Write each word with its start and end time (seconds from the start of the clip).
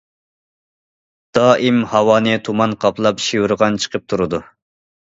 دائىم 1.39 1.79
ھاۋانى 1.93 2.35
تۇمان 2.49 2.75
قاپلاپ 2.87 3.25
شىۋىرغان 3.29 3.81
چىقىپ 3.87 4.11
تۇرىدۇ. 4.13 4.43